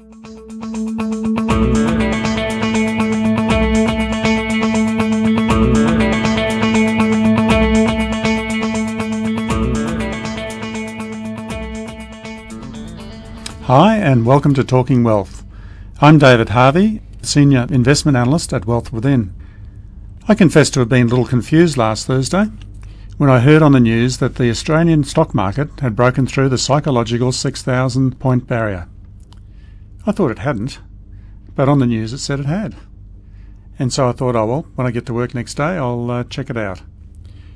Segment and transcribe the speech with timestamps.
[0.00, 0.04] Hi,
[13.96, 15.44] and welcome to Talking Wealth.
[16.00, 19.34] I'm David Harvey, Senior Investment Analyst at Wealth Within.
[20.28, 22.46] I confess to have been a little confused last Thursday
[23.16, 26.56] when I heard on the news that the Australian stock market had broken through the
[26.56, 28.86] psychological 6,000 point barrier.
[30.06, 30.80] I thought it hadn't,
[31.54, 32.76] but on the news it said it had.
[33.78, 36.24] And so I thought, oh well, when I get to work next day, I'll uh,
[36.24, 36.82] check it out.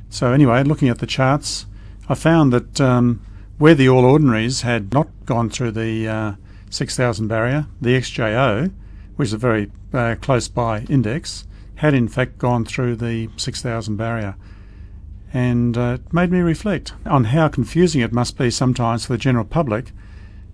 [0.08, 1.66] So anyway, looking at the charts,
[2.08, 3.24] I found that um,
[3.58, 6.32] where the All Ordinaries had not gone through the uh,
[6.70, 8.72] 6,000 barrier, the XJO,
[9.16, 13.96] which is a very uh, close by index, had in fact gone through the 6,000
[13.96, 14.36] barrier.
[15.32, 19.18] And uh, it made me reflect on how confusing it must be sometimes for the
[19.18, 19.92] general public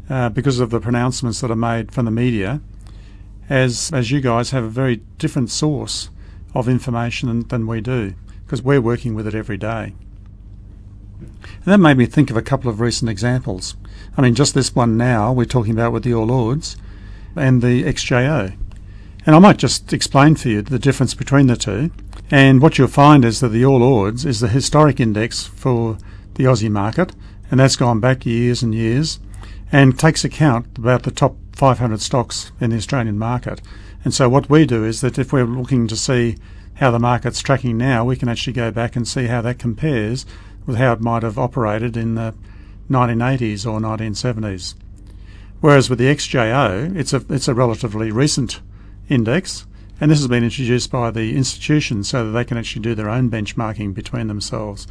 [0.08, 2.60] uh, because of the pronouncements that are made from the media,
[3.48, 6.10] as, as you guys have a very different source
[6.54, 9.94] of information than, than we do, because we're working with it every day.
[11.20, 13.76] And that made me think of a couple of recent examples.
[14.16, 16.76] I mean, just this one now, we're talking about with the All Ords
[17.36, 18.56] and the XJO.
[19.26, 21.90] And I might just explain for you the difference between the two.
[22.30, 25.98] And what you'll find is that the All Ords is the historic index for
[26.34, 27.12] the Aussie market,
[27.50, 29.18] and that's gone back years and years,
[29.70, 33.60] and takes account about the top 500 stocks in the Australian market.
[34.04, 36.36] And so what we do is that if we're looking to see
[36.74, 40.24] how the market's tracking now, we can actually go back and see how that compares
[40.66, 42.34] with how it might have operated in the
[42.88, 44.74] 1980s or 1970s.
[45.60, 48.60] Whereas with the XJO, it's a it's a relatively recent
[49.08, 49.66] index,
[50.00, 53.10] and this has been introduced by the institution so that they can actually do their
[53.10, 54.86] own benchmarking between themselves.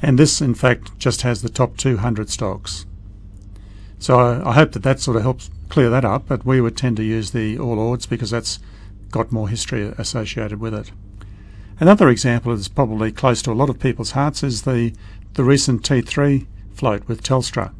[0.00, 2.86] And this, in fact, just has the top 200 stocks.
[3.98, 6.26] So I, I hope that that sort of helps clear that up.
[6.28, 8.58] But we would tend to use the All Ords because that's
[9.10, 10.90] got more history associated with it.
[11.78, 14.94] Another example that's probably close to a lot of people's hearts is the,
[15.34, 17.72] the recent T3 float with Telstra.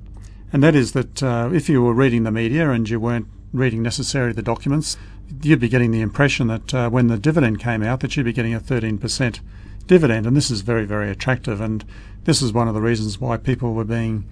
[0.53, 3.83] And that is that uh, if you were reading the media and you weren't reading
[3.83, 4.97] necessarily the documents,
[5.43, 8.33] you'd be getting the impression that uh, when the dividend came out that you'd be
[8.33, 9.41] getting a 13%
[9.87, 10.27] dividend.
[10.27, 11.61] And this is very, very attractive.
[11.61, 11.85] And
[12.25, 14.29] this is one of the reasons why people were being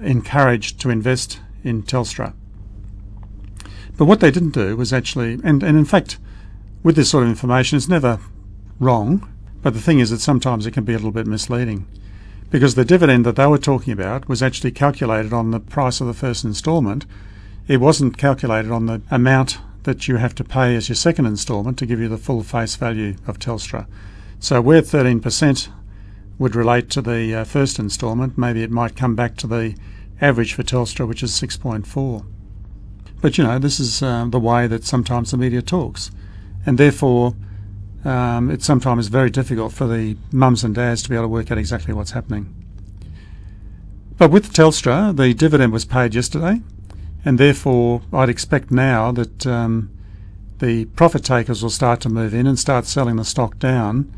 [0.00, 2.34] encouraged to invest in Telstra.
[3.96, 6.18] But what they didn't do was actually, and, and in fact,
[6.82, 8.20] with this sort of information, it's never
[8.78, 9.28] wrong,
[9.62, 11.86] but the thing is that sometimes it can be a little bit misleading
[12.50, 16.06] because the dividend that they were talking about was actually calculated on the price of
[16.06, 17.04] the first instalment.
[17.66, 21.78] It wasn't calculated on the amount that you have to pay as your second instalment
[21.78, 23.86] to give you the full face value of Telstra.
[24.38, 25.68] So where 13%
[26.38, 29.74] would relate to the uh, first instalment, maybe it might come back to the
[30.20, 32.24] average for Telstra, which is 6.4.
[33.20, 36.10] But you know, this is uh, the way that sometimes the media talks,
[36.66, 37.34] and therefore
[38.04, 41.50] um, it's sometimes very difficult for the mums and dads to be able to work
[41.50, 42.54] out exactly what's happening.
[44.18, 46.60] But with Telstra, the dividend was paid yesterday,
[47.24, 49.90] and therefore I'd expect now that um,
[50.58, 54.12] the profit takers will start to move in and start selling the stock down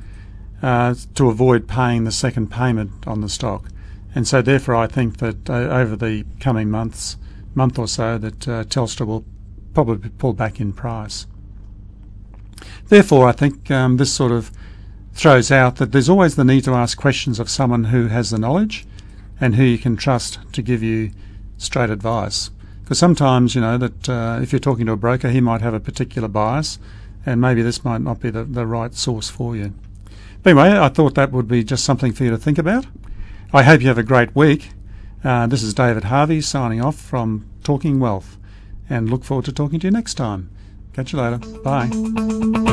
[0.62, 3.68] uh, to avoid paying the second payment on the stock.
[4.14, 7.16] And so, therefore, I think that uh, over the coming months,
[7.54, 9.24] month or so, that uh, Telstra will
[9.74, 11.26] probably pull back in price.
[12.88, 14.50] Therefore, I think um, this sort of
[15.12, 18.38] throws out that there's always the need to ask questions of someone who has the
[18.38, 18.86] knowledge
[19.40, 21.10] and who you can trust to give you
[21.56, 22.50] straight advice.
[22.82, 25.74] Because sometimes, you know, that uh, if you're talking to a broker, he might have
[25.74, 26.78] a particular bias,
[27.26, 29.74] and maybe this might not be the, the right source for you.
[30.44, 32.86] Anyway, I thought that would be just something for you to think about.
[33.52, 34.70] I hope you have a great week.
[35.24, 38.38] Uh, this is David Harvey signing off from Talking Wealth,
[38.88, 40.50] and look forward to talking to you next time.
[40.92, 41.38] Catch you later.
[41.60, 42.67] Bye.